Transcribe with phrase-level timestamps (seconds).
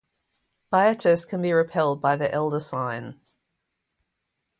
[0.73, 3.19] Byatis can be repelled by the Elder Sign.